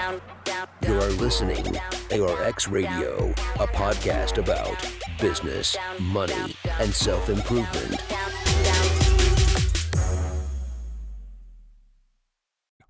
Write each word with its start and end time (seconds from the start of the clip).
You 0.00 0.94
are 0.94 1.10
listening 1.10 1.62
to 1.62 2.24
ARX 2.24 2.68
Radio, 2.70 3.28
a 3.56 3.66
podcast 3.66 4.38
about 4.38 4.74
business, 5.20 5.76
money, 6.00 6.56
and 6.78 6.94
self 6.94 7.28
improvement. 7.28 8.02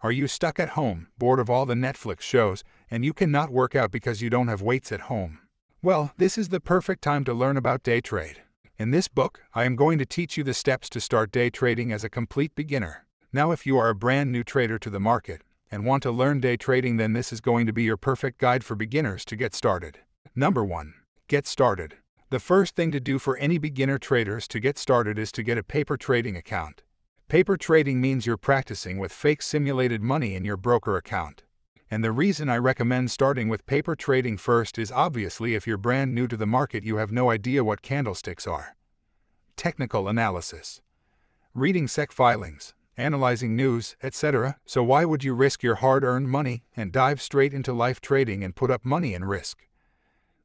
Are 0.03 0.13
you 0.13 0.29
stuck 0.29 0.61
at 0.61 0.71
home, 0.71 1.09
bored 1.19 1.41
of 1.41 1.51
all 1.51 1.67
the 1.67 1.75
Netflix 1.75 2.21
shows, 2.21 2.63
and 2.89 3.05
you 3.05 3.13
cannot 3.13 3.51
work 3.51 3.75
out 3.75 3.91
because 3.91 4.23
you 4.23 4.31
don't 4.31 4.47
have 4.47 4.63
weights 4.63 4.93
at 4.93 5.01
home? 5.01 5.41
Well, 5.83 6.13
this 6.17 6.39
is 6.39 6.51
the 6.51 6.61
perfect 6.61 7.03
time 7.03 7.25
to 7.25 7.35
learn 7.35 7.57
about 7.57 7.83
day 7.83 8.01
trade. 8.01 8.43
In 8.79 8.93
this 8.93 9.09
book, 9.09 9.41
I 9.53 9.65
am 9.65 9.75
going 9.75 9.99
to 9.99 10.07
teach 10.07 10.37
you 10.37 10.45
the 10.45 10.55
steps 10.55 10.89
to 10.91 11.01
start 11.01 11.33
day 11.33 11.51
trading 11.51 11.91
as 11.93 12.05
a 12.05 12.09
complete 12.09 12.55
beginner. 12.55 13.05
Now, 13.33 13.51
if 13.51 13.67
you 13.67 13.77
are 13.79 13.89
a 13.89 13.97
brand 13.97 14.31
new 14.31 14.45
trader 14.45 14.79
to 14.79 14.91
the 14.91 15.01
market 15.01 15.43
and 15.71 15.85
want 15.85 16.03
to 16.03 16.11
learn 16.11 16.41
day 16.41 16.57
trading, 16.57 16.97
then 16.97 17.13
this 17.13 17.33
is 17.33 17.41
going 17.41 17.67
to 17.67 17.73
be 17.73 17.85
your 17.85 17.97
perfect 17.97 18.39
guide 18.39 18.65
for 18.65 18.75
beginners 18.75 19.25
to 19.27 19.37
get 19.37 19.55
started. 19.55 19.99
Number 20.35 20.65
1. 20.65 20.95
Get 21.29 21.47
started. 21.47 21.97
The 22.31 22.41
first 22.41 22.77
thing 22.77 22.91
to 22.93 23.01
do 23.01 23.19
for 23.19 23.37
any 23.39 23.59
beginner 23.59 23.99
traders 23.99 24.47
to 24.49 24.61
get 24.61 24.79
started 24.79 25.19
is 25.19 25.33
to 25.33 25.43
get 25.43 25.59
a 25.59 25.63
paper 25.63 25.97
trading 25.97 26.37
account. 26.37 26.83
Paper 27.29 27.57
trading 27.57 28.01
means 28.01 28.27
you're 28.27 28.37
practicing 28.37 28.99
with 28.99 29.13
fake 29.13 29.43
simulated 29.43 30.03
money 30.03 30.35
in 30.35 30.45
your 30.45 30.57
broker 30.57 30.97
account. 30.97 31.43
And 31.91 32.05
the 32.05 32.13
reason 32.13 32.49
I 32.49 32.57
recommend 32.57 33.11
starting 33.11 33.49
with 33.49 33.67
paper 33.67 33.97
trading 33.97 34.37
first 34.37 34.79
is 34.79 34.93
obviously 34.93 35.55
if 35.55 35.67
you're 35.67 35.77
brand 35.77 36.15
new 36.15 36.29
to 36.29 36.37
the 36.37 36.47
market, 36.47 36.85
you 36.85 36.97
have 36.97 37.11
no 37.11 37.31
idea 37.31 37.65
what 37.65 37.83
candlesticks 37.83 38.47
are. 38.47 38.77
Technical 39.57 40.07
analysis, 40.07 40.81
reading 41.53 41.89
SEC 41.89 42.13
filings, 42.13 42.75
analyzing 42.97 43.57
news, 43.57 43.97
etc. 44.03 44.57
So, 44.65 44.83
why 44.83 45.05
would 45.05 45.25
you 45.25 45.35
risk 45.35 45.63
your 45.63 45.77
hard 45.77 46.05
earned 46.05 46.29
money 46.29 46.65
and 46.77 46.93
dive 46.93 47.21
straight 47.21 47.55
into 47.55 47.73
life 47.73 48.01
trading 48.01 48.45
and 48.45 48.55
put 48.57 48.71
up 48.71 48.85
money 48.85 49.15
in 49.15 49.25
risk 49.25 49.67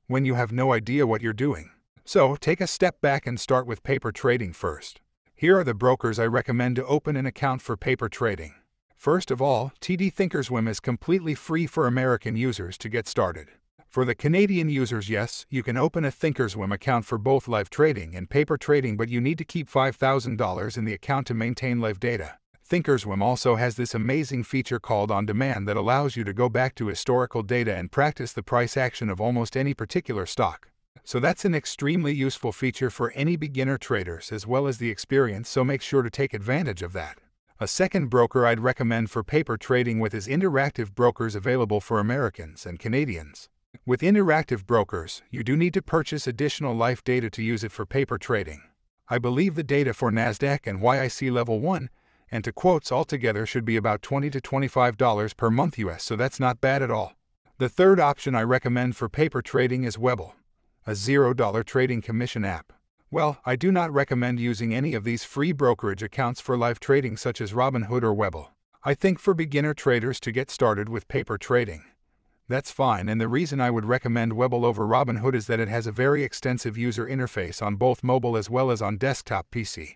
when 0.07 0.25
you 0.25 0.35
have 0.35 0.51
no 0.51 0.73
idea 0.73 1.07
what 1.07 1.21
you're 1.21 1.33
doing? 1.33 1.71
So, 2.03 2.35
take 2.35 2.61
a 2.61 2.67
step 2.67 3.01
back 3.01 3.25
and 3.25 3.39
start 3.39 3.67
with 3.67 3.83
paper 3.83 4.11
trading 4.11 4.53
first. 4.53 5.01
Here 5.35 5.59
are 5.59 5.63
the 5.63 5.73
brokers 5.73 6.17
I 6.17 6.27
recommend 6.27 6.77
to 6.77 6.85
open 6.85 7.15
an 7.17 7.25
account 7.25 7.61
for 7.61 7.75
paper 7.75 8.07
trading. 8.07 8.53
First 8.95 9.31
of 9.31 9.41
all, 9.41 9.73
TD 9.81 10.13
Thinkorswim 10.13 10.69
is 10.69 10.79
completely 10.79 11.35
free 11.35 11.67
for 11.67 11.85
American 11.85 12.35
users 12.35 12.77
to 12.77 12.89
get 12.89 13.07
started. 13.07 13.49
For 13.95 14.03
the 14.03 14.15
Canadian 14.15 14.67
users, 14.67 15.09
yes, 15.09 15.45
you 15.49 15.63
can 15.63 15.77
open 15.77 16.03
a 16.03 16.11
Thinkorswim 16.11 16.73
account 16.73 17.05
for 17.05 17.17
both 17.17 17.47
live 17.47 17.69
trading 17.69 18.15
and 18.15 18.29
paper 18.29 18.57
trading, 18.57 18.97
but 18.97 19.09
you 19.09 19.21
need 19.21 19.37
to 19.37 19.45
keep 19.45 19.69
$5,000 19.69 20.77
in 20.77 20.85
the 20.85 20.93
account 20.93 21.27
to 21.27 21.33
maintain 21.33 21.79
live 21.79 21.99
data. 21.99 22.37
Thinkorswim 22.67 23.21
also 23.21 23.57
has 23.57 23.75
this 23.75 23.93
amazing 23.93 24.43
feature 24.43 24.79
called 24.79 25.11
On 25.11 25.23
Demand 25.23 25.67
that 25.67 25.77
allows 25.77 26.15
you 26.15 26.23
to 26.23 26.33
go 26.33 26.49
back 26.49 26.73
to 26.75 26.87
historical 26.87 27.43
data 27.43 27.75
and 27.75 27.91
practice 27.91 28.33
the 28.33 28.41
price 28.41 28.75
action 28.75 29.07
of 29.07 29.21
almost 29.21 29.55
any 29.55 29.75
particular 29.75 30.25
stock. 30.25 30.69
So 31.03 31.19
that's 31.19 31.45
an 31.45 31.53
extremely 31.53 32.11
useful 32.11 32.51
feature 32.51 32.89
for 32.89 33.11
any 33.11 33.35
beginner 33.35 33.77
traders 33.77 34.31
as 34.31 34.47
well 34.47 34.65
as 34.65 34.79
the 34.79 34.89
experience, 34.89 35.47
so 35.47 35.63
make 35.63 35.83
sure 35.83 36.01
to 36.01 36.09
take 36.09 36.33
advantage 36.33 36.81
of 36.81 36.93
that. 36.93 37.19
A 37.59 37.67
second 37.67 38.09
broker 38.09 38.47
I'd 38.47 38.59
recommend 38.59 39.11
for 39.11 39.23
paper 39.23 39.57
trading 39.57 39.99
with 39.99 40.15
is 40.15 40.27
Interactive 40.27 40.95
Brokers 40.95 41.35
available 41.35 41.79
for 41.79 41.99
Americans 41.99 42.65
and 42.65 42.79
Canadians. 42.79 43.47
With 43.85 44.01
Interactive 44.01 44.65
Brokers, 44.65 45.21
you 45.29 45.43
do 45.43 45.55
need 45.55 45.75
to 45.75 45.83
purchase 45.83 46.25
additional 46.25 46.75
life 46.75 47.03
data 47.03 47.29
to 47.29 47.43
use 47.43 47.63
it 47.63 47.71
for 47.71 47.85
paper 47.85 48.17
trading. 48.17 48.63
I 49.07 49.19
believe 49.19 49.53
the 49.53 49.63
data 49.63 49.93
for 49.93 50.11
NASDAQ 50.11 50.65
and 50.65 50.79
YIC 50.79 51.31
Level 51.31 51.59
1 51.59 51.91
and 52.35 52.43
to 52.43 52.51
quotes 52.51 52.91
altogether 52.91 53.45
should 53.45 53.63
be 53.63 53.77
about 53.77 54.01
20 54.01 54.29
to 54.29 54.41
$25 54.41 55.37
per 55.37 55.49
month 55.49 55.79
US, 55.79 56.03
so 56.03 56.17
that's 56.17 56.39
not 56.39 56.59
bad 56.59 56.81
at 56.81 56.91
all. 56.91 57.13
The 57.59 57.69
third 57.69 57.97
option 57.97 58.35
I 58.35 58.43
recommend 58.43 58.97
for 58.97 59.07
paper 59.07 59.41
trading 59.41 59.85
is 59.85 59.95
Webull 59.95 60.33
a 60.87 60.91
$0 60.91 61.65
trading 61.65 62.01
commission 62.01 62.45
app. 62.45 62.71
Well, 63.09 63.39
I 63.43 63.55
do 63.55 63.71
not 63.71 63.91
recommend 63.91 64.39
using 64.39 64.71
any 64.71 64.93
of 64.93 65.03
these 65.03 65.23
free 65.23 65.51
brokerage 65.51 66.03
accounts 66.03 66.39
for 66.39 66.55
live 66.55 66.79
trading 66.79 67.17
such 67.17 67.41
as 67.41 67.53
Robinhood 67.53 68.03
or 68.03 68.13
Webull. 68.13 68.49
I 68.83 68.93
think 68.93 69.17
for 69.17 69.33
beginner 69.33 69.73
traders 69.73 70.19
to 70.19 70.31
get 70.31 70.51
started 70.51 70.89
with 70.89 71.07
paper 71.07 71.39
trading. 71.39 71.85
That's 72.47 72.69
fine, 72.69 73.09
and 73.09 73.19
the 73.19 73.27
reason 73.27 73.59
I 73.59 73.71
would 73.71 73.85
recommend 73.85 74.33
Webull 74.33 74.63
over 74.63 74.85
Robinhood 74.85 75.33
is 75.33 75.47
that 75.47 75.59
it 75.59 75.69
has 75.69 75.87
a 75.87 75.91
very 75.91 76.23
extensive 76.23 76.77
user 76.77 77.07
interface 77.07 77.65
on 77.65 77.77
both 77.77 78.03
mobile 78.03 78.37
as 78.37 78.49
well 78.49 78.69
as 78.69 78.81
on 78.81 78.97
desktop 78.97 79.47
PC 79.49 79.95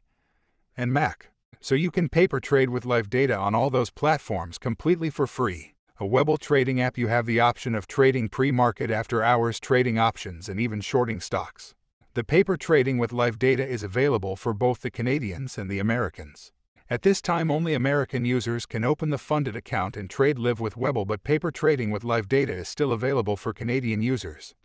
and 0.75 0.91
Mac. 0.91 1.29
So 1.61 1.75
you 1.75 1.91
can 1.91 2.09
paper 2.09 2.39
trade 2.39 2.69
with 2.69 2.85
live 2.85 3.09
data 3.09 3.37
on 3.37 3.53
all 3.53 3.69
those 3.69 3.89
platforms 3.89 4.57
completely 4.57 5.09
for 5.09 5.27
free 5.27 5.73
a 6.01 6.05
Webull 6.05 6.39
trading 6.39 6.79
app, 6.79 6.97
you 6.97 7.07
have 7.09 7.25
the 7.25 7.41
option 7.41 7.75
of 7.75 7.85
trading 7.85 8.29
pre 8.29 8.51
market 8.51 8.89
after 8.89 9.21
hours 9.21 9.59
trading 9.59 9.99
options 9.99 10.47
and 10.47 10.57
even 10.57 10.79
shorting 10.79 11.19
stocks. 11.19 11.75
The 12.13 12.23
paper 12.23 12.55
trading 12.55 12.97
with 12.97 13.11
live 13.11 13.37
data 13.37 13.67
is 13.67 13.83
available 13.83 14.37
for 14.37 14.53
both 14.53 14.79
the 14.79 14.91
Canadians 14.91 15.57
and 15.57 15.69
the 15.69 15.79
Americans. 15.79 16.53
At 16.89 17.01
this 17.01 17.21
time, 17.21 17.51
only 17.51 17.73
American 17.73 18.23
users 18.23 18.65
can 18.65 18.85
open 18.85 19.09
the 19.09 19.17
funded 19.17 19.57
account 19.57 19.97
and 19.97 20.09
trade 20.09 20.39
live 20.39 20.61
with 20.61 20.75
Webull, 20.75 21.05
but 21.05 21.25
paper 21.25 21.51
trading 21.51 21.91
with 21.91 22.05
live 22.05 22.29
data 22.29 22.53
is 22.53 22.69
still 22.69 22.93
available 22.93 23.35
for 23.35 23.51
Canadian 23.51 24.01
users. 24.01 24.55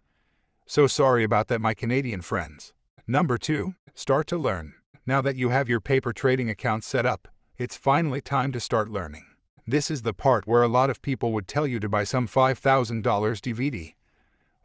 So 0.66 0.86
sorry 0.86 1.24
about 1.24 1.48
that, 1.48 1.60
my 1.60 1.74
Canadian 1.74 2.22
friends. 2.22 2.72
Number 3.08 3.38
2. 3.38 3.74
Start 3.92 4.28
to 4.28 4.38
learn. 4.38 4.74
Now 5.06 5.20
that 5.20 5.36
you 5.36 5.50
have 5.50 5.68
your 5.68 5.80
paper 5.80 6.14
trading 6.14 6.48
account 6.48 6.82
set 6.82 7.04
up, 7.04 7.28
it's 7.58 7.76
finally 7.76 8.22
time 8.22 8.52
to 8.52 8.60
start 8.60 8.90
learning. 8.90 9.26
This 9.66 9.90
is 9.90 10.00
the 10.00 10.14
part 10.14 10.46
where 10.46 10.62
a 10.62 10.68
lot 10.68 10.88
of 10.88 11.02
people 11.02 11.32
would 11.32 11.46
tell 11.46 11.66
you 11.66 11.78
to 11.80 11.90
buy 11.90 12.04
some 12.04 12.26
$5,000 12.26 13.02
DVD 13.02 13.94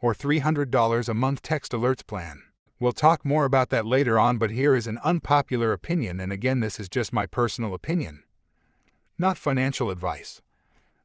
or 0.00 0.14
$300 0.14 1.08
a 1.08 1.14
month 1.14 1.42
text 1.42 1.72
alerts 1.72 2.06
plan. 2.06 2.42
We'll 2.78 2.92
talk 2.92 3.22
more 3.22 3.44
about 3.44 3.68
that 3.68 3.84
later 3.84 4.18
on, 4.18 4.38
but 4.38 4.50
here 4.50 4.74
is 4.74 4.86
an 4.86 4.98
unpopular 5.04 5.74
opinion, 5.74 6.20
and 6.20 6.32
again, 6.32 6.60
this 6.60 6.80
is 6.80 6.88
just 6.88 7.12
my 7.12 7.26
personal 7.26 7.74
opinion, 7.74 8.22
not 9.18 9.36
financial 9.36 9.90
advice. 9.90 10.40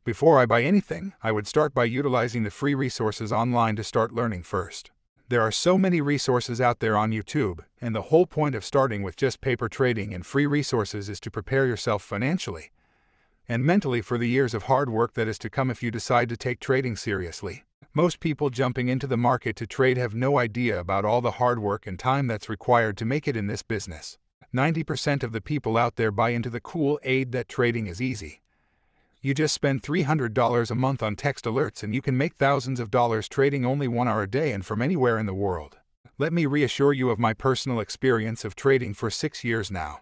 Before 0.05 0.39
I 0.39 0.45
buy 0.45 0.63
anything, 0.63 1.11
I 1.21 1.33
would 1.33 1.45
start 1.45 1.73
by 1.73 1.83
utilizing 1.83 2.43
the 2.43 2.51
free 2.51 2.73
resources 2.73 3.33
online 3.33 3.75
to 3.75 3.83
start 3.83 4.13
learning 4.13 4.43
first. 4.43 4.91
There 5.27 5.41
are 5.41 5.51
so 5.51 5.77
many 5.77 6.01
resources 6.01 6.61
out 6.61 6.79
there 6.79 6.95
on 6.95 7.11
YouTube, 7.11 7.61
and 7.81 7.95
the 7.95 8.03
whole 8.03 8.27
point 8.27 8.53
of 8.53 8.63
starting 8.63 9.01
with 9.01 9.15
just 9.15 9.41
paper 9.41 9.67
trading 9.67 10.13
and 10.13 10.23
free 10.23 10.45
resources 10.45 11.09
is 11.09 11.19
to 11.21 11.31
prepare 11.31 11.65
yourself 11.65 12.03
financially 12.03 12.71
and 13.47 13.63
mentally 13.63 14.01
for 14.01 14.17
the 14.17 14.27
years 14.27 14.53
of 14.53 14.63
hard 14.63 14.89
work 14.89 15.13
that 15.13 15.27
is 15.27 15.37
to 15.39 15.49
come 15.49 15.69
if 15.69 15.83
you 15.83 15.91
decide 15.91 16.29
to 16.29 16.37
take 16.37 16.59
trading 16.59 16.95
seriously. 16.95 17.63
Most 17.93 18.19
people 18.19 18.49
jumping 18.49 18.87
into 18.87 19.07
the 19.07 19.17
market 19.17 19.55
to 19.57 19.67
trade 19.67 19.97
have 19.97 20.13
no 20.13 20.37
idea 20.37 20.79
about 20.79 21.05
all 21.05 21.21
the 21.21 21.31
hard 21.31 21.59
work 21.59 21.87
and 21.87 21.97
time 21.97 22.27
that's 22.27 22.49
required 22.49 22.97
to 22.97 23.05
make 23.05 23.27
it 23.27 23.37
in 23.37 23.47
this 23.47 23.61
business. 23.61 24.17
90% 24.53 25.23
of 25.23 25.31
the 25.31 25.41
people 25.41 25.77
out 25.77 25.95
there 25.95 26.11
buy 26.11 26.29
into 26.29 26.49
the 26.49 26.59
Kool-Aid 26.59 27.31
that 27.31 27.47
trading 27.47 27.87
is 27.87 28.01
easy. 28.01 28.41
You 29.25 29.33
just 29.33 29.55
spend 29.55 29.81
$300 29.81 30.69
a 30.69 30.75
month 30.75 31.01
on 31.01 31.15
text 31.15 31.45
alerts 31.45 31.81
and 31.81 31.95
you 31.95 32.01
can 32.03 32.15
make 32.15 32.35
thousands 32.35 32.79
of 32.79 32.91
dollars 32.91 33.27
trading 33.27 33.65
only 33.65 33.87
one 33.87 34.07
hour 34.07 34.21
a 34.21 34.29
day 34.29 34.51
and 34.51 34.63
from 34.63 34.83
anywhere 34.83 35.17
in 35.17 35.25
the 35.25 35.33
world. 35.33 35.77
Let 36.19 36.31
me 36.31 36.45
reassure 36.45 36.93
you 36.93 37.09
of 37.09 37.17
my 37.17 37.33
personal 37.33 37.79
experience 37.79 38.45
of 38.45 38.55
trading 38.55 38.93
for 38.93 39.09
six 39.09 39.43
years 39.43 39.71
now. 39.71 40.01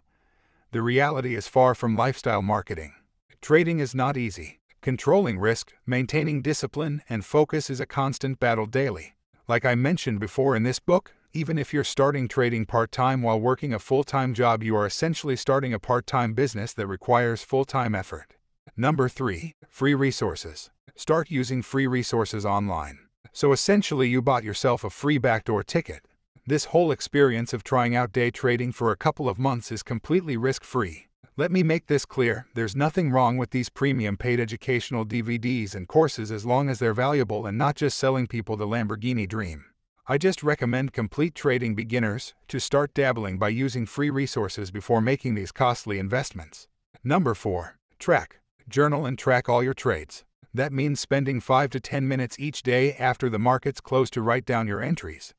The 0.72 0.81
reality 0.81 1.35
is 1.35 1.47
far 1.47 1.73
from 1.73 1.95
lifestyle 1.95 2.41
marketing. 2.41 2.95
Trading 3.41 3.79
is 3.79 3.95
not 3.95 4.17
easy. 4.17 4.59
Controlling 4.81 5.40
risk, 5.40 5.72
maintaining 5.85 6.41
discipline, 6.41 7.01
and 7.07 7.23
focus 7.23 7.69
is 7.69 7.79
a 7.79 7.85
constant 7.85 8.41
battle 8.41 8.66
daily. 8.66 9.16
Like 9.47 9.63
I 9.63 9.73
mentioned 9.73 10.19
before 10.19 10.53
in 10.53 10.63
this 10.63 10.79
book, 10.79 11.13
even 11.31 11.57
if 11.57 11.73
you're 11.73 11.85
starting 11.85 12.28
trading 12.28 12.66
part 12.66 12.91
time 12.91 13.22
while 13.22 13.40
working 13.40 13.73
a 13.73 13.79
full 13.79 14.03
time 14.03 14.34
job, 14.34 14.63
you 14.63 14.75
are 14.75 14.85
essentially 14.85 15.38
starting 15.38 15.73
a 15.73 15.79
part 15.79 16.05
time 16.05 16.34
business 16.34 16.73
that 16.73 16.88
requires 16.88 17.41
full 17.41 17.63
time 17.63 17.95
effort. 17.95 18.35
Number 18.75 19.07
3. 19.07 19.53
Free 19.69 19.94
resources. 19.94 20.72
Start 20.96 21.29
using 21.29 21.61
free 21.61 21.85
resources 21.85 22.43
online. 22.43 22.97
So 23.32 23.52
essentially, 23.52 24.09
you 24.09 24.20
bought 24.20 24.43
yourself 24.43 24.84
a 24.84 24.90
free 24.90 25.20
backdoor 25.20 25.64
ticket. 25.64 26.02
This 26.47 26.66
whole 26.66 26.91
experience 26.91 27.53
of 27.53 27.64
trying 27.64 27.96
out 27.96 28.11
day 28.11 28.32
trading 28.32 28.72
for 28.72 28.91
a 28.91 28.97
couple 28.97 29.29
of 29.29 29.38
months 29.38 29.72
is 29.72 29.84
completely 29.84 30.38
risk 30.38 30.64
free. 30.64 31.05
Let 31.38 31.52
me 31.52 31.61
make 31.61 31.85
this 31.85 32.03
clear 32.03 32.47
there's 32.55 32.76
nothing 32.76 33.11
wrong 33.11 33.38
with 33.38 33.52
these 33.52 33.70
premium 33.70 34.17
paid 34.17 34.40
educational 34.40 35.05
DVDs 35.05 35.76
and 35.76 35.88
courses 35.88 36.32
as 36.32 36.46
long 36.46 36.67
as 36.67 36.79
they're 36.79 36.93
valuable 36.93 37.46
and 37.46 37.58
not 37.58 37.76
just 37.76 37.97
selling 37.97 38.26
people 38.26 38.58
the 38.58 38.67
Lamborghini 38.67 39.29
dream. 39.29 39.66
I 40.08 40.17
just 40.17 40.43
recommend 40.43 40.93
complete 40.93 41.35
trading 41.35 41.76
beginners 41.76 42.34
to 42.47 42.59
start 42.59 42.93
dabbling 42.96 43.38
by 43.38 43.49
using 43.49 43.85
free 43.85 44.09
resources 44.09 44.72
before 44.72 44.99
making 44.99 45.35
these 45.35 45.52
costly 45.52 45.97
investments. 45.99 46.67
Number 47.03 47.34
4. 47.35 47.78
Track. 47.99 48.42
Journal 48.70 49.06
and 49.06 49.20
track 49.20 49.50
all 49.50 49.62
your 49.62 49.74
trades. 49.74 50.24
That 50.54 50.72
means 50.72 51.00
spending 51.00 51.42
5 51.42 51.70
to 51.72 51.80
10 51.80 52.08
minutes 52.08 52.40
each 52.40 52.64
day 52.64 52.94
after 52.94 53.30
the 53.30 53.40
markets 53.40 53.82
close 53.82 54.10
to 54.12 54.22
write 54.22 54.46
down 54.46 54.68
your 54.68 54.82
entries, 54.82 55.34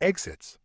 exits, 0.00 0.58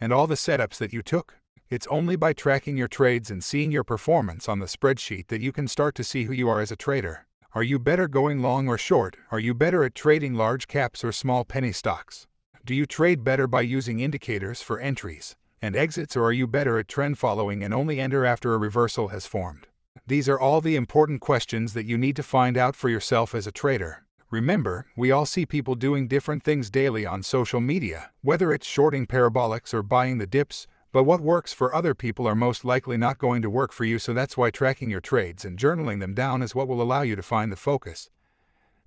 and 0.00 0.12
all 0.12 0.26
the 0.26 0.34
setups 0.34 0.76
that 0.78 0.92
you 0.92 1.02
took. 1.02 1.36
It's 1.68 1.86
only 1.88 2.14
by 2.14 2.32
tracking 2.32 2.76
your 2.76 2.88
trades 2.88 3.30
and 3.30 3.42
seeing 3.42 3.72
your 3.72 3.84
performance 3.84 4.48
on 4.48 4.60
the 4.60 4.66
spreadsheet 4.66 5.28
that 5.28 5.40
you 5.40 5.50
can 5.50 5.66
start 5.66 5.94
to 5.96 6.04
see 6.04 6.24
who 6.24 6.32
you 6.32 6.48
are 6.48 6.60
as 6.60 6.70
a 6.70 6.76
trader. 6.76 7.26
Are 7.54 7.62
you 7.62 7.78
better 7.78 8.06
going 8.06 8.40
long 8.40 8.68
or 8.68 8.78
short? 8.78 9.16
Are 9.32 9.40
you 9.40 9.52
better 9.52 9.82
at 9.82 9.94
trading 9.94 10.34
large 10.34 10.68
caps 10.68 11.02
or 11.02 11.10
small 11.10 11.44
penny 11.44 11.72
stocks? 11.72 12.26
Do 12.64 12.74
you 12.74 12.86
trade 12.86 13.24
better 13.24 13.46
by 13.46 13.62
using 13.62 13.98
indicators 13.98 14.62
for 14.62 14.78
entries 14.78 15.34
and 15.62 15.74
exits, 15.74 16.16
or 16.16 16.24
are 16.24 16.32
you 16.32 16.46
better 16.46 16.78
at 16.78 16.86
trend 16.86 17.18
following 17.18 17.64
and 17.64 17.72
only 17.72 17.98
enter 17.98 18.24
after 18.24 18.54
a 18.54 18.58
reversal 18.58 19.08
has 19.08 19.26
formed? 19.26 19.66
These 20.06 20.28
are 20.28 20.38
all 20.38 20.60
the 20.60 20.76
important 20.76 21.20
questions 21.20 21.72
that 21.74 21.86
you 21.86 21.96
need 21.96 22.16
to 22.16 22.22
find 22.22 22.56
out 22.56 22.76
for 22.76 22.88
yourself 22.88 23.34
as 23.34 23.46
a 23.46 23.52
trader. 23.52 24.04
Remember, 24.30 24.86
we 24.96 25.10
all 25.10 25.26
see 25.26 25.46
people 25.46 25.76
doing 25.76 26.08
different 26.08 26.42
things 26.42 26.68
daily 26.70 27.06
on 27.06 27.22
social 27.22 27.60
media, 27.60 28.10
whether 28.22 28.52
it's 28.52 28.66
shorting 28.66 29.06
parabolics 29.06 29.72
or 29.72 29.82
buying 29.82 30.18
the 30.18 30.26
dips, 30.26 30.66
but 30.92 31.04
what 31.04 31.20
works 31.20 31.52
for 31.52 31.74
other 31.74 31.94
people 31.94 32.26
are 32.26 32.34
most 32.34 32.64
likely 32.64 32.96
not 32.96 33.18
going 33.18 33.42
to 33.42 33.50
work 33.50 33.70
for 33.72 33.84
you, 33.84 33.98
so 33.98 34.12
that's 34.12 34.36
why 34.36 34.50
tracking 34.50 34.90
your 34.90 35.00
trades 35.00 35.44
and 35.44 35.58
journaling 35.58 36.00
them 36.00 36.14
down 36.14 36.42
is 36.42 36.54
what 36.54 36.68
will 36.68 36.82
allow 36.82 37.02
you 37.02 37.14
to 37.14 37.22
find 37.22 37.52
the 37.52 37.56
focus. 37.56 38.10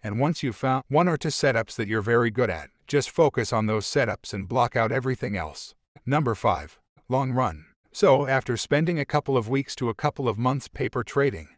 And 0.03 0.19
once 0.19 0.43
you've 0.43 0.55
found 0.55 0.83
one 0.87 1.07
or 1.07 1.17
two 1.17 1.29
setups 1.29 1.75
that 1.75 1.87
you're 1.87 2.01
very 2.01 2.31
good 2.31 2.49
at, 2.49 2.69
just 2.87 3.09
focus 3.09 3.53
on 3.53 3.67
those 3.67 3.85
setups 3.85 4.33
and 4.33 4.47
block 4.47 4.75
out 4.75 4.91
everything 4.91 5.37
else. 5.37 5.75
Number 6.05 6.35
5. 6.35 6.79
Long 7.07 7.31
run. 7.31 7.68
So, 8.01 8.27
after 8.27 8.55
spending 8.55 8.97
a 8.97 9.03
couple 9.03 9.35
of 9.35 9.49
weeks 9.49 9.75
to 9.75 9.89
a 9.89 9.93
couple 9.93 10.29
of 10.29 10.37
months 10.39 10.69
paper 10.69 11.03
trading, 11.03 11.49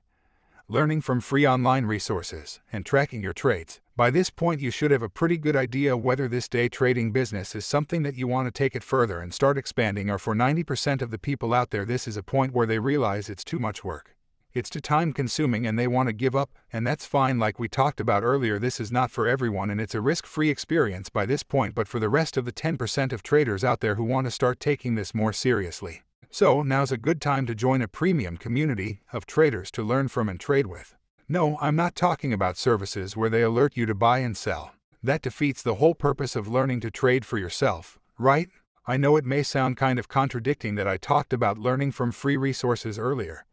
learning 0.67 1.01
from 1.01 1.21
free 1.21 1.45
online 1.45 1.85
resources, 1.85 2.61
and 2.73 2.83
tracking 2.83 3.21
your 3.21 3.31
trades. 3.31 3.79
By 3.95 4.09
this 4.09 4.31
point, 4.31 4.59
you 4.59 4.71
should 4.71 4.89
have 4.89 5.03
a 5.03 5.07
pretty 5.07 5.37
good 5.37 5.55
idea 5.55 5.95
whether 5.95 6.27
this 6.27 6.49
day 6.49 6.67
trading 6.67 7.11
business 7.11 7.53
is 7.53 7.63
something 7.63 8.01
that 8.01 8.15
you 8.15 8.27
want 8.27 8.47
to 8.47 8.51
take 8.51 8.75
it 8.75 8.83
further 8.83 9.19
and 9.19 9.31
start 9.31 9.55
expanding, 9.55 10.09
or 10.09 10.17
for 10.17 10.33
90% 10.33 11.03
of 11.03 11.11
the 11.11 11.19
people 11.19 11.53
out 11.53 11.69
there, 11.69 11.85
this 11.85 12.07
is 12.07 12.17
a 12.17 12.23
point 12.23 12.53
where 12.53 12.65
they 12.65 12.79
realize 12.79 13.29
it's 13.29 13.43
too 13.43 13.59
much 13.59 13.83
work. 13.83 14.15
It's 14.51 14.71
too 14.71 14.81
time 14.81 15.13
consuming 15.13 15.67
and 15.67 15.77
they 15.77 15.87
want 15.87 16.09
to 16.09 16.13
give 16.13 16.35
up, 16.35 16.49
and 16.73 16.87
that's 16.87 17.05
fine. 17.05 17.37
Like 17.37 17.59
we 17.59 17.67
talked 17.67 17.99
about 17.99 18.23
earlier, 18.23 18.57
this 18.57 18.79
is 18.79 18.91
not 18.91 19.11
for 19.11 19.27
everyone 19.27 19.69
and 19.69 19.79
it's 19.79 19.93
a 19.93 20.01
risk 20.01 20.25
free 20.25 20.49
experience 20.49 21.07
by 21.07 21.27
this 21.27 21.43
point, 21.43 21.75
but 21.75 21.87
for 21.87 21.99
the 21.99 22.09
rest 22.09 22.35
of 22.35 22.45
the 22.45 22.51
10% 22.51 23.13
of 23.13 23.21
traders 23.21 23.63
out 23.63 23.81
there 23.81 23.93
who 23.93 24.03
want 24.03 24.25
to 24.25 24.31
start 24.31 24.59
taking 24.59 24.95
this 24.95 25.13
more 25.13 25.33
seriously. 25.33 26.01
So, 26.33 26.61
now's 26.61 26.93
a 26.93 26.97
good 26.97 27.19
time 27.19 27.45
to 27.47 27.53
join 27.53 27.81
a 27.81 27.89
premium 27.89 28.37
community 28.37 29.01
of 29.11 29.25
traders 29.25 29.69
to 29.71 29.83
learn 29.83 30.07
from 30.07 30.29
and 30.29 30.39
trade 30.39 30.65
with. 30.65 30.95
No, 31.27 31.57
I'm 31.59 31.75
not 31.75 31.93
talking 31.93 32.31
about 32.31 32.55
services 32.55 33.17
where 33.17 33.29
they 33.29 33.41
alert 33.41 33.75
you 33.75 33.85
to 33.85 33.93
buy 33.93 34.19
and 34.19 34.37
sell. 34.37 34.73
That 35.03 35.21
defeats 35.21 35.61
the 35.61 35.75
whole 35.75 35.93
purpose 35.93 36.37
of 36.37 36.47
learning 36.47 36.79
to 36.81 36.89
trade 36.89 37.25
for 37.25 37.37
yourself, 37.37 37.99
right? 38.17 38.47
I 38.87 38.95
know 38.95 39.17
it 39.17 39.25
may 39.25 39.43
sound 39.43 39.75
kind 39.75 39.99
of 39.99 40.07
contradicting 40.07 40.75
that 40.75 40.87
I 40.87 40.95
talked 40.95 41.33
about 41.33 41.57
learning 41.57 41.91
from 41.91 42.13
free 42.13 42.37
resources 42.37 42.97
earlier. 42.97 43.45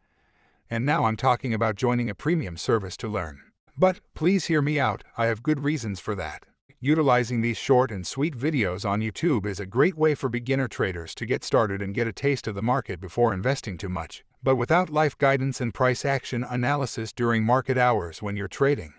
And 0.69 0.85
now 0.85 1.03
I'm 1.03 1.17
talking 1.17 1.53
about 1.53 1.75
joining 1.75 2.09
a 2.09 2.15
premium 2.15 2.55
service 2.55 2.95
to 2.97 3.09
learn. 3.09 3.41
But 3.77 3.99
please 4.13 4.45
hear 4.45 4.61
me 4.61 4.79
out, 4.79 5.03
I 5.17 5.25
have 5.25 5.43
good 5.43 5.65
reasons 5.65 5.99
for 5.99 6.15
that. 6.15 6.45
Utilizing 6.81 7.41
these 7.41 7.57
short 7.57 7.91
and 7.91 8.07
sweet 8.07 8.37
videos 8.37 8.89
on 8.89 9.01
YouTube 9.01 9.45
is 9.45 9.59
a 9.59 9.65
great 9.65 9.97
way 9.97 10.15
for 10.15 10.29
beginner 10.29 10.69
traders 10.69 11.13
to 11.15 11.25
get 11.25 11.43
started 11.43 11.81
and 11.81 11.93
get 11.93 12.07
a 12.07 12.13
taste 12.13 12.47
of 12.47 12.55
the 12.55 12.61
market 12.61 13.01
before 13.01 13.33
investing 13.33 13.77
too 13.77 13.89
much, 13.89 14.23
but 14.41 14.55
without 14.55 14.89
life 14.89 15.17
guidance 15.17 15.59
and 15.59 15.73
price 15.73 16.05
action 16.05 16.45
analysis 16.49 17.11
during 17.11 17.43
market 17.43 17.77
hours 17.77 18.21
when 18.21 18.37
you're 18.37 18.47
trading. 18.47 18.93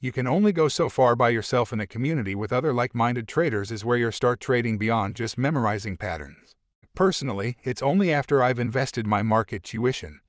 You 0.00 0.12
can 0.12 0.26
only 0.26 0.52
go 0.52 0.68
so 0.68 0.90
far 0.90 1.16
by 1.16 1.30
yourself 1.30 1.72
in 1.72 1.80
a 1.80 1.86
community 1.86 2.34
with 2.34 2.52
other 2.52 2.74
like 2.74 2.94
minded 2.94 3.26
traders, 3.26 3.70
is 3.70 3.86
where 3.86 3.96
you 3.96 4.10
start 4.10 4.38
trading 4.38 4.76
beyond 4.76 5.16
just 5.16 5.38
memorizing 5.38 5.96
patterns. 5.96 6.54
Personally, 6.94 7.56
it's 7.64 7.80
only 7.80 8.12
after 8.12 8.42
I've 8.42 8.58
invested 8.58 9.06
my 9.06 9.22
market 9.22 9.62
tuition 9.62 10.20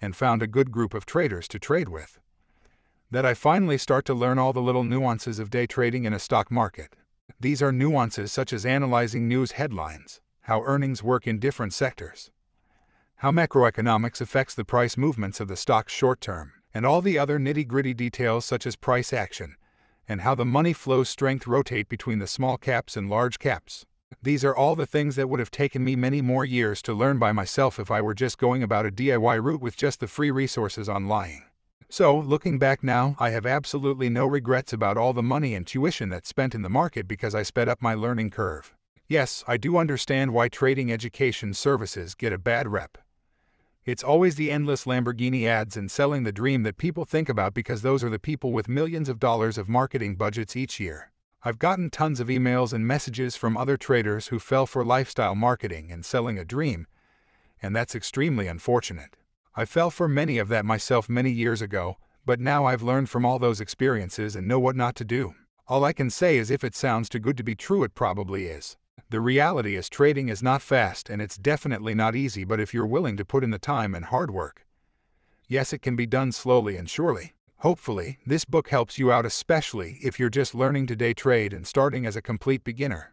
and 0.00 0.16
found 0.16 0.42
a 0.42 0.48
good 0.48 0.72
group 0.72 0.94
of 0.94 1.06
traders 1.06 1.46
to 1.46 1.60
trade 1.60 1.88
with 1.88 2.18
that 3.10 3.24
I 3.24 3.34
finally 3.34 3.78
start 3.78 4.04
to 4.06 4.14
learn 4.14 4.38
all 4.38 4.52
the 4.52 4.60
little 4.60 4.84
nuances 4.84 5.38
of 5.38 5.50
day 5.50 5.66
trading 5.66 6.04
in 6.04 6.12
a 6.12 6.18
stock 6.18 6.50
market. 6.50 6.94
These 7.40 7.62
are 7.62 7.72
nuances 7.72 8.32
such 8.32 8.52
as 8.52 8.66
analyzing 8.66 9.26
news 9.26 9.52
headlines, 9.52 10.20
how 10.42 10.62
earnings 10.62 11.02
work 11.02 11.26
in 11.26 11.38
different 11.38 11.72
sectors, 11.72 12.30
how 13.16 13.32
macroeconomics 13.32 14.20
affects 14.20 14.54
the 14.54 14.64
price 14.64 14.96
movements 14.96 15.40
of 15.40 15.48
the 15.48 15.56
stock 15.56 15.88
short 15.88 16.20
term, 16.20 16.52
and 16.72 16.86
all 16.86 17.00
the 17.00 17.18
other 17.18 17.38
nitty 17.38 17.66
gritty 17.66 17.94
details 17.94 18.44
such 18.44 18.66
as 18.66 18.76
price 18.76 19.12
action, 19.12 19.56
and 20.08 20.20
how 20.20 20.34
the 20.34 20.44
money 20.44 20.72
flow 20.72 21.02
strength 21.02 21.46
rotate 21.46 21.88
between 21.88 22.18
the 22.18 22.26
small 22.26 22.56
caps 22.56 22.96
and 22.96 23.10
large 23.10 23.38
caps. 23.38 23.86
These 24.22 24.44
are 24.44 24.56
all 24.56 24.76
the 24.76 24.86
things 24.86 25.16
that 25.16 25.28
would 25.28 25.40
have 25.40 25.50
taken 25.50 25.82
me 25.82 25.96
many 25.96 26.22
more 26.22 26.44
years 26.44 26.80
to 26.82 26.94
learn 26.94 27.18
by 27.18 27.32
myself 27.32 27.78
if 27.78 27.90
I 27.90 28.00
were 28.00 28.14
just 28.14 28.38
going 28.38 28.62
about 28.62 28.86
a 28.86 28.90
DIY 28.90 29.42
route 29.42 29.60
with 29.60 29.76
just 29.76 30.00
the 30.00 30.06
free 30.06 30.30
resources 30.30 30.88
on 30.88 31.08
lying. 31.08 31.42
So, 31.90 32.18
looking 32.18 32.58
back 32.58 32.84
now, 32.84 33.16
I 33.18 33.30
have 33.30 33.46
absolutely 33.46 34.10
no 34.10 34.26
regrets 34.26 34.74
about 34.74 34.98
all 34.98 35.14
the 35.14 35.22
money 35.22 35.54
and 35.54 35.66
tuition 35.66 36.10
that's 36.10 36.28
spent 36.28 36.54
in 36.54 36.60
the 36.60 36.68
market 36.68 37.08
because 37.08 37.34
I 37.34 37.42
sped 37.42 37.66
up 37.66 37.80
my 37.80 37.94
learning 37.94 38.28
curve. 38.28 38.74
Yes, 39.08 39.42
I 39.48 39.56
do 39.56 39.78
understand 39.78 40.34
why 40.34 40.48
trading 40.48 40.92
education 40.92 41.54
services 41.54 42.14
get 42.14 42.30
a 42.30 42.38
bad 42.38 42.68
rep. 42.68 42.98
It's 43.86 44.04
always 44.04 44.34
the 44.34 44.50
endless 44.50 44.84
Lamborghini 44.84 45.46
ads 45.46 45.78
and 45.78 45.90
selling 45.90 46.24
the 46.24 46.32
dream 46.32 46.62
that 46.64 46.76
people 46.76 47.06
think 47.06 47.30
about 47.30 47.54
because 47.54 47.80
those 47.80 48.04
are 48.04 48.10
the 48.10 48.18
people 48.18 48.52
with 48.52 48.68
millions 48.68 49.08
of 49.08 49.18
dollars 49.18 49.56
of 49.56 49.66
marketing 49.66 50.16
budgets 50.16 50.56
each 50.56 50.78
year. 50.78 51.10
I've 51.42 51.58
gotten 51.58 51.88
tons 51.88 52.20
of 52.20 52.28
emails 52.28 52.74
and 52.74 52.86
messages 52.86 53.34
from 53.34 53.56
other 53.56 53.78
traders 53.78 54.26
who 54.26 54.38
fell 54.38 54.66
for 54.66 54.84
lifestyle 54.84 55.34
marketing 55.34 55.90
and 55.90 56.04
selling 56.04 56.38
a 56.38 56.44
dream, 56.44 56.86
and 57.62 57.74
that's 57.74 57.94
extremely 57.94 58.46
unfortunate. 58.46 59.16
I 59.58 59.64
fell 59.64 59.90
for 59.90 60.06
many 60.06 60.38
of 60.38 60.46
that 60.50 60.64
myself 60.64 61.08
many 61.08 61.32
years 61.32 61.60
ago, 61.60 61.96
but 62.24 62.38
now 62.38 62.66
I've 62.66 62.80
learned 62.80 63.10
from 63.10 63.26
all 63.26 63.40
those 63.40 63.60
experiences 63.60 64.36
and 64.36 64.46
know 64.46 64.60
what 64.60 64.76
not 64.76 64.94
to 64.94 65.04
do. 65.04 65.34
All 65.66 65.84
I 65.84 65.92
can 65.92 66.10
say 66.10 66.38
is 66.38 66.48
if 66.48 66.62
it 66.62 66.76
sounds 66.76 67.08
too 67.08 67.18
good 67.18 67.36
to 67.38 67.42
be 67.42 67.56
true, 67.56 67.82
it 67.82 67.96
probably 67.96 68.46
is. 68.46 68.76
The 69.10 69.20
reality 69.20 69.74
is 69.74 69.88
trading 69.88 70.28
is 70.28 70.44
not 70.44 70.62
fast 70.62 71.10
and 71.10 71.20
it's 71.20 71.36
definitely 71.36 71.92
not 71.92 72.14
easy, 72.14 72.44
but 72.44 72.60
if 72.60 72.72
you're 72.72 72.86
willing 72.86 73.16
to 73.16 73.24
put 73.24 73.42
in 73.42 73.50
the 73.50 73.58
time 73.58 73.96
and 73.96 74.04
hard 74.04 74.30
work, 74.30 74.64
yes, 75.48 75.72
it 75.72 75.82
can 75.82 75.96
be 75.96 76.06
done 76.06 76.30
slowly 76.30 76.76
and 76.76 76.88
surely. 76.88 77.34
Hopefully, 77.56 78.20
this 78.24 78.44
book 78.44 78.68
helps 78.68 78.96
you 78.96 79.10
out, 79.10 79.26
especially 79.26 79.98
if 80.04 80.20
you're 80.20 80.28
just 80.28 80.54
learning 80.54 80.86
to 80.86 80.94
day 80.94 81.14
trade 81.14 81.52
and 81.52 81.66
starting 81.66 82.06
as 82.06 82.14
a 82.14 82.22
complete 82.22 82.62
beginner. 82.62 83.12